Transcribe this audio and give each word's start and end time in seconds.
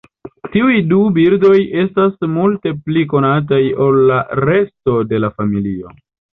Tiuj 0.53 0.77
du 0.93 1.01
birdoj 1.17 1.57
estas 1.81 2.17
multe 2.39 2.73
pli 2.87 3.05
konataj 3.13 3.61
ol 3.87 4.03
la 4.11 4.21
resto 4.51 4.99
de 5.15 5.25
la 5.25 5.35
familio. 5.39 5.97